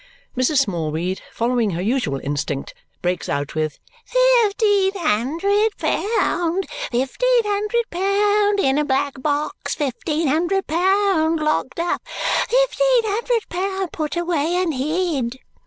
Mrs. 0.35 0.57
Smallweed, 0.65 1.21
following 1.31 1.69
her 1.69 1.81
usual 1.83 2.19
instinct, 2.23 2.73
breaks 3.03 3.29
out 3.29 3.53
with 3.53 3.77
"Fifteen 4.03 4.93
hundred 4.95 5.77
pound. 5.77 6.67
Fifteen 6.91 7.43
hundred 7.45 7.83
pound 7.91 8.59
in 8.59 8.79
a 8.79 8.83
black 8.83 9.21
box, 9.21 9.75
fifteen 9.75 10.27
hundred 10.27 10.65
pound 10.65 11.39
locked 11.39 11.79
up, 11.79 12.01
fifteen 12.47 13.03
hundred 13.03 13.47
pound 13.49 13.91
put 13.91 14.17
away 14.17 14.55
and 14.55 14.73
hid!" 14.73 15.37